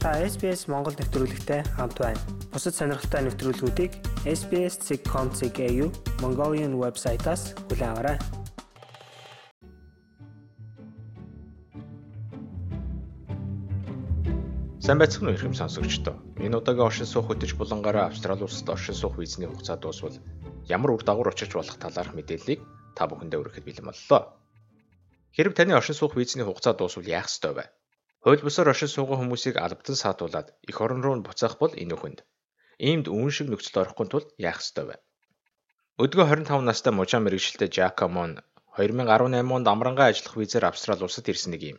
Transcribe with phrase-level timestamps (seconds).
[0.00, 2.16] Та SBS Монгол нэвтрүүлэгтэй хамт байна.
[2.48, 3.92] Бусад сонирхолтой нэвтрүүлгүүдийг
[4.24, 5.60] SBS.com.cg
[6.24, 8.16] Mongolian вебсайтаас хүлээн аваарай.
[14.80, 16.16] Сайн байцгаана уу ихэм сонсогчдоо.
[16.40, 20.16] Энэ удаагийн оршин суух хөтөч булангаараа Австрали улсад оршин суух визний хугацаа дуусвал
[20.64, 22.64] ямар үр дагавар учирч болох талаарх мэдээллийг
[22.96, 24.32] та бүхэндээ өргөхөд бэлэн боллоо.
[25.36, 27.64] Хэрв таны оршин суух визний хугацаа дуусвал яах ёстой вэ?
[28.20, 32.18] Хууль бусаар оршин сууган хүмүүсийг албадан саатуулаад эх орон руу буцаах бол энэ үхэнд.
[32.76, 34.96] Иймд үүн шиг нөхцөл орохгүй тул яах ёстой вэ?
[36.04, 38.32] Өдгөө 25 настай мужаа мэрэгчлээ Жакомон
[38.76, 41.78] 2018 онд амрангаа ажиллах визээр Австрали улсад ирсэн нэг юм.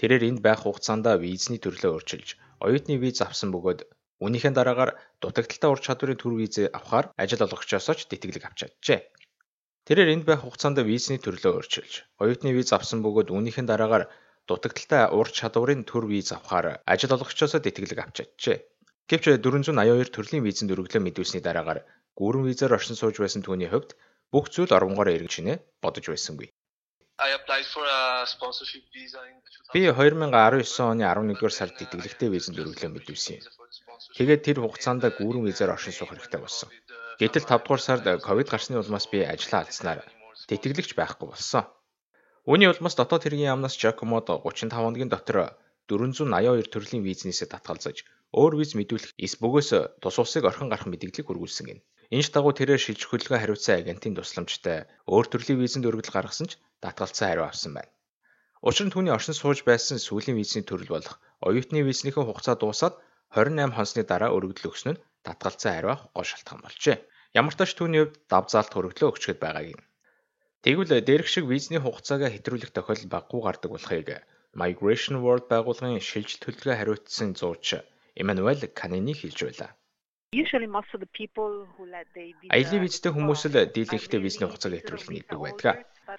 [0.00, 2.28] Тэрээр энд байх хугацаанд визний төрлөө өөрчилж,
[2.64, 3.80] оюутны виз авсан бөгөөд
[4.24, 9.00] үүнийхээ дараагаар дутагдaltaй ур чадварын төр виз авахаар ажил олгогчоос ч тэтгэлэг авч чаджээ.
[9.86, 14.04] Тэрээр энд байх хугацаанд визний төрлөө өөрчилж, оюутны виз авсан бөгөөд үүнийхээ дараагаар
[14.48, 18.58] дутагдaltaй ур чадварын төр виз авахаар ажил олгогчоос тэтгэлэг авч чаджээ.
[19.10, 21.80] Гэвч 482 төрлийн визэнд өргөлөө мэдүүлсний дараагаар
[22.18, 23.94] гүүрэн визээр оршин сууж байсан түүний хувьд
[24.32, 26.48] бүх зүйл оронгоор эргэж гинэ бодож байсангүй.
[29.72, 33.44] Би 2019 оны 11-р сард тэтгэлэгтэй визэнд өргөлөө мэдүүлсэн юм.
[34.18, 36.68] Тэгээд тэр хугацаанд гүүрэн визээр оршин суух хэрэгтэй болсон.
[37.20, 40.00] Гэтэл 5 дугаар сард ковид гарсны улмаас би ажлаа алдснаар
[40.50, 41.64] тэтгэлэгч байхгүй болсон.
[42.46, 45.58] Үүний улмаас дотоод хэргийн яамнаас Жакомод 35 хоногийн дотор
[45.90, 48.06] 482 төрлийн визнээсээ татгалзаж
[48.38, 51.80] өөр виз мэдүүлэх эс бөгөөс тус улсыг орхин гарах мэдээллийг хүргүүлсэн гин.
[52.14, 57.26] Энэш дагуу тэрээр шилжих хөдөлгөөн хариуцсан агентийн тусламжтай өөр төрлийн визэнд өргөдөл гаргасан ч татгалцсан
[57.26, 57.90] хариу авсан байна.
[58.62, 62.94] Учир нь түүний оршин сууж байсан сүүлийн визний төрөл болох оюутны визнийхээ хугацаа дуусаад
[63.34, 66.96] 28 хоносны дараа өргөдөл өгсөн нь татгалцсан хариу авах гол шалтгаан болжээ.
[67.34, 69.82] Ямар ч тач түүний хувьд давзаалт хөрөглөө өгчөд байгааг юм.
[70.64, 74.08] Тэгвэл дээрх шиг визний хугацаагаа хэтрүүлэх тохиолдол баггүй гардаг болохыг
[74.60, 77.66] Migration World байгууллагын шилжилт хөдөлгөөн хариуцсан зууч
[78.20, 79.70] Эммануэл Канени хэлж байлаа.
[82.56, 85.74] Аялын визтэй хүмүүс л дийлэнхтэй визний хугацааг хэтрүүлэх нэгдэг байдаг.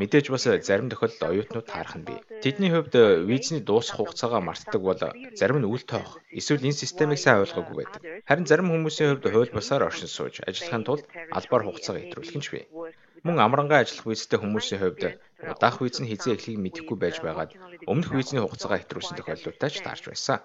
[0.00, 2.18] Мэдээж бас зарим тохиолдолд оюутнууд таарах нь бий.
[2.44, 2.94] Тэдний хувьд
[3.30, 5.02] визний дуусах хугацаагаа мартдаг бол
[5.40, 8.00] зарим нь үл тоох эсвэл энэ системийг сайн ойлгоогүй байдаг.
[8.28, 11.04] Харин зарим хүмүүсийн хувьд хууль бусаар оршин сууж ажиллахын тулд
[11.38, 12.64] албаар хугацаагаа хэтрүүлэх нь ч бий.
[13.26, 15.02] Мөн амрангаа ажиллах визтэй хүмүүсийн хувьд
[15.52, 17.50] удаах виз нь хизээ эхлэхийг мэдэхгүй байж байгаад
[17.90, 20.38] өмнөх визний хугацаагаа хэтрүүлсэн тохиолдлуудтай ч таарч байсан.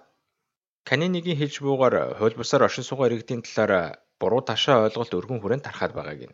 [0.88, 5.92] Канинигийн хэлж буугаар хууль бусаар оршин суугаа иргэдийн талаар буруу ташаа ойлголт өргөн хүрээнд тархаад
[5.94, 6.32] байгааг юм.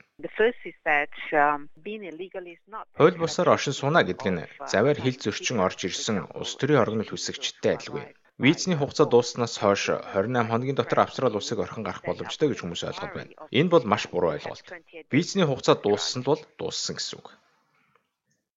[2.99, 4.43] Хууль бусаар оршин сууна гэдэг нь
[4.73, 8.05] заваар хил зөрчин орж ирсэн улс төрийн оргонол хүсэгчтэй адилгүй.
[8.41, 9.83] Визний хугацаа дууссанаас хойш
[10.17, 13.33] 28 хоногийн дотор Австрали улсыг орхин гарах боломжтой гэж хүмүүс ойлгоод байна.
[13.59, 14.65] Энэ бол маш буруу ойлголт.
[15.13, 17.37] Визний хугацаа дууссанд бол дууссан гэсэн үг.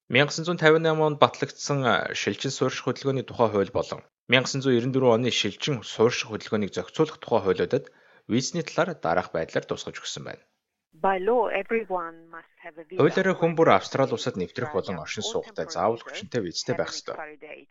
[0.07, 1.79] 1958 онд батлагдсан
[2.15, 3.99] шилжин суурьших хөдөлгөөний тухай хууль болон
[4.31, 7.91] 1994 оны шилжин суурьших хөдөлгөөнийг зохицуулах тухай хуулиудад
[8.31, 10.43] визний талаар дараах байдлаар тусгаж өгсөн байна.
[12.97, 17.19] Хуулиараа хүн бүр Австрали улсад нэвтрэх болон оршин суугтай заавал хүчинтэй визтэй байх ёстой.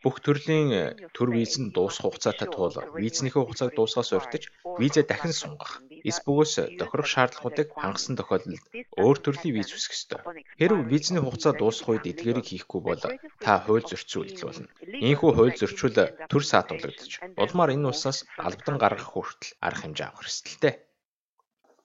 [0.05, 0.69] Бүх төрлийн
[1.17, 4.45] төр виз нь дуусах хугацаатай тул визнийхээ хугацааг дуусгаас урьдч
[4.77, 8.69] визээ дахин сунгах, эс бөгөөс тохирох шаардлагуудыг хангасан тохиолдолд
[9.01, 10.21] өөр төрлийн виз үсэх ёстой.
[10.61, 13.01] Хэрв визний хугацаа дуусах үед эдгээрийг хийхгүй бол
[13.41, 14.69] та хууль зөрчил үйлдэлүүлнэ.
[15.09, 15.97] Ийхүү хууль зөрчил
[16.29, 20.77] төр саатуулагдаж, улмаар энэ улсаас албадан гаргах хүртэл арга хэмжээ авах ёстой.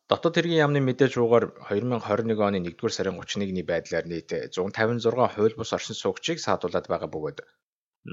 [0.07, 5.71] Дотоод хэргийн яамны мэдээж руугаар 2021 оны 1-р сарын 31-ний байдлаар нийт 156 хууль бус
[5.75, 7.39] оршин суугчийг саадуулаад байгаа бөгөөд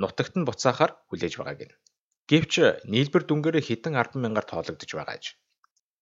[0.03, 1.77] нутагт нь буцаахаар хүлээж байгааг нь.
[2.31, 2.53] Гэвч
[2.93, 5.25] нийлбэр дүнгээрээ хэдэн 10 мянгаар тоологдож байгаа аж.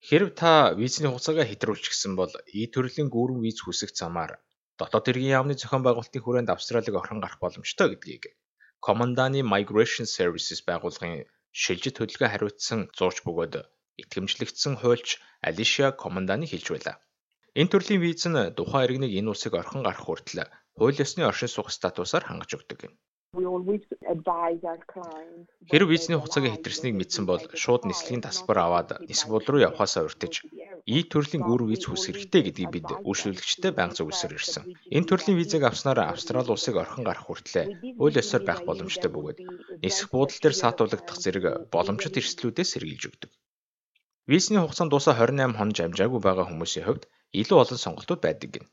[0.08, 4.40] Хэрв та визний хугацаагаа хэтрүүлчихсэн бол и төрлийн гүүрэн виз хүсэх замаар
[4.80, 8.32] дотоод хэргийн яамны зохион байгуулалтын хүрээнд Австралиг орхон гарах боломжтой гэдгийг
[8.86, 11.28] Команданы Migration Services байгууллагын
[11.62, 13.54] шилжит хөдөлгөөн хариуцсан зурч бөгөөд
[14.02, 15.08] итгэмжлэгдсэн хуульч
[15.48, 16.96] Алишия Команданы хэлж байлаа.
[17.60, 20.48] Энэ төрлийн виз нь тухайн иргэнийг энэ улсыг орхон гарах хүртэл
[20.78, 22.94] хууль ёсны оршин суух статусаар хангаж өгдөг юм.
[25.72, 30.36] Хэрв визний хугацааг хэтэрснийг мэдсэн бол шууд нислэгийн тасалбар аваад нисэх бул руу явхаасаа урьдчилж
[30.84, 34.64] И төрлийн гүүр виз хүсэх хэрэгтэй гэдгийг бид үйлчлүүлэгчтэй банк зөвлөсөөр ирсэн.
[34.96, 37.68] Энэ төрлийн визийг авснаар Австрали улсыг орхон гарах хүртлээр
[38.02, 39.38] үйл ёсоор байх боломжтой бөгөөд
[39.78, 43.30] нисэх буудал дээр саатуулагдах зэрэг боломжит эрсдлүүдээс сэргийлж өгдөг.
[44.30, 47.04] Визний хугацаанд дуусаа 28 хоног амжаагүй байгаа хүмүүсийн хувьд
[47.40, 48.68] илүү олон сонголтууд байдаг гэнэ.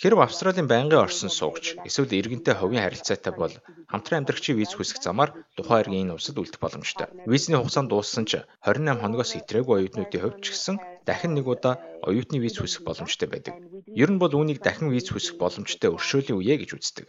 [0.00, 3.54] Хэрв Австралийн байнгын орсон суугч эсвэл иргэнтэй хувийн харилцаатай бол
[3.90, 7.08] хамтран амьдрагчийн виз хүсэх замаар тухайн иргэн энэ улсад үлдэх боломжтой.
[7.32, 8.32] Визний хугацаанд дууссан ч
[8.68, 10.76] 28 хоногоос итрээгүй оюутнуудын хувьд ч гэсэн
[11.08, 11.74] дахин нэг удаа
[12.08, 13.54] оюутны виз хүсэх боломжтой байдаг.
[14.02, 17.08] Ер нь бол үүнийг дахин виз хүсэх боломжтой өршөөлийн үе гэж үздэг.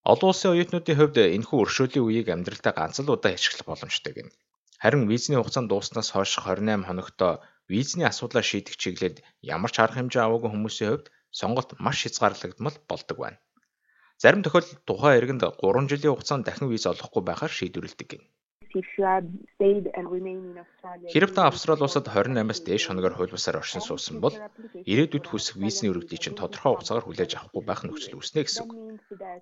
[0.00, 4.32] Олон улсын оюутнуудын хувьд энэхүү өршөөлийн үеийг амьдралдаа ганц л удаа ашиглах боломжтой гэнэ.
[4.80, 7.20] Харин визний хугацаанд дууснаас хойш 28 хоногт
[7.68, 11.06] визний асуудлаа шийдэх чиглэлд ямар ч арга хэмжээ аваагүй хүмүүсийн хувьд
[11.38, 13.38] сонголт маш хязгаарлагдмал болдог байна.
[14.22, 18.26] Зарим тохиолдолд тухайн иргэнд 3 жилийн хугацаанд дахин виз олохгүй байхаар шийдвэрлэдэг гэнэ.
[21.12, 24.36] Хэрв та Австрали улсад 28-аас дээш хоногор хуулбасаар оршин суусан бол
[24.90, 28.72] ирээдүйд хүсэх визний өргөдлийг чинь тодорхой хугацаагаар хүлээж авахгүй байх нөхцөл үүснэ гэсэн үг.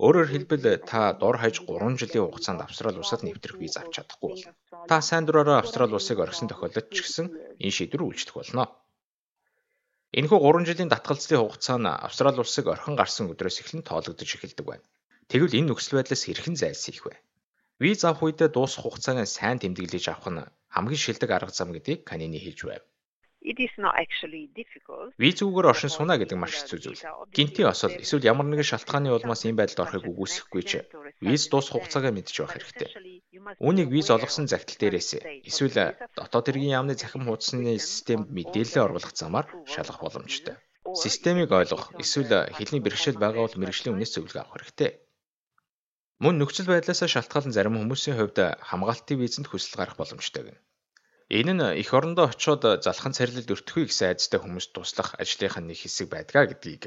[0.05, 4.53] Өөрөөр хэлбэл та дор хаяж 3 жилийн хугацаанд Австрали улсад нэвтрэх виз авч чадахгүй болно.
[4.89, 7.27] Та сайн дураараа Австрали улсыг орхисон тохиолдолд ч гэсэн
[7.61, 8.65] энэ шийдвэр үйлчлэх болно.
[10.19, 14.89] Энэхүү 3 жилийн татгалзлын хугацаа нь Австрали улсыг орхин гарсан өдрөөс эхлэн тоологдож эхэлдэг байна.
[15.29, 17.15] Тэгвэл энэ нөхцөл байдлаас хэрхэн зайлсхийх вэ?
[17.85, 22.41] Виз авах үедээ дуусах хугацааг сайн тэмдэглэж авах нь хамгийн шилдэг арга зам гэдгийг Канини
[22.41, 22.83] хэлж байв.
[25.17, 27.03] Визүүгээр оршин сууна гэдэг маш хэцүү зүйл.
[27.33, 30.73] Гинти осол эсвэл ямар нэгэн шалтгааны улмаас ийм байдалд орохыг үгүйсэхгүй ч
[31.25, 32.89] виз дуусах хугацаагаа мэдж байх хэрэгтэй.
[33.65, 35.11] Үүнийг виз олгосон загтал дээрээс
[35.49, 40.57] эсвэл дотоод хэргийн яамны захим хуудасны системд мэдээлэл оруулах замаар шалгах боломжтой.
[41.03, 44.91] Системийг ойлгох эсвэл хэлний бэрхшээл байгаа бол мэрэгжлийн үнээс зөвлөгөө авах хэрэгтэй.
[46.23, 50.61] Мөн нөхцөл байдлаас шалтгаалan зарим хүмүүсийн хувьд хамгаалтын визэнд хүсэл гарах боломжтой гэнэ.
[51.29, 56.09] Энэ нь эх орондоо очиод залхам царилд өртөхүй гэсэн айдастай хүмүүст туслах ажлынхаа нэг хэсэг
[56.09, 56.83] байдгаа гэдгийг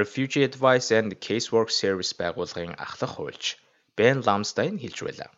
[0.00, 3.44] Refugee Advice and Casework Service байгууллагын ахлах хуульч
[3.96, 5.30] Ben Lamstein хэлж байлаа.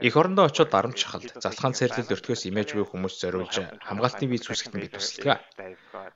[0.00, 4.74] Эх орондоо очиод дарамт шахалт, залхаан цэрлэл өртгөөс имэж буй хүмүүс зориулж хамгаалтын виз үүсгэхэд
[4.74, 5.38] бид тусалдаг.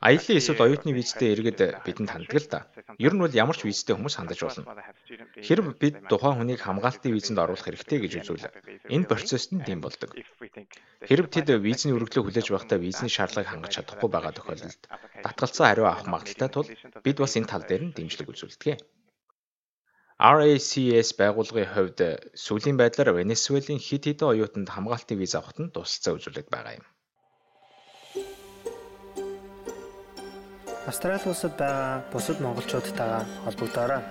[0.03, 2.67] Аяллаа эсвэл оюутны визтэй иргэд бидэнд ханддаг л да.
[2.99, 4.75] Ер нь бол ямар ч визтэй хүмүүс хандаж болно.
[5.39, 8.51] Хэрв бид тухайн хүнийг хамгаалтын визэнд оруулах хэрэгтэй гэж үзвэл
[8.91, 10.11] энэ процесс нь тийм болдог.
[11.07, 14.83] Хэрв тэд визний өргөлөө хүлээж байхдаа визний шаардлагыг хангаж чадахгүй байгаа тохиолдолд
[15.23, 16.69] татгалцсан хариу авах магадaltaй тул
[17.05, 18.83] бид бас энэ тал дээр нь дэмжлэг үзүүлдэг.
[20.19, 22.01] RACS байгууллагын хувьд
[22.39, 26.87] сүүлийн байдлаар Венесуелийн хэд хэдэн оюутанд хамгаалтын виз авахт нь тусалцаа үзүүлээд байгаа юм.
[30.87, 34.03] Австрали улсад байгаа бусад монголчуудтайгаа холбогдоорой.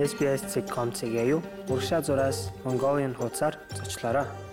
[0.00, 4.49] SBS.com.cg-ийг урагшаа зураас Mongolian хуудасаар зочлоорой.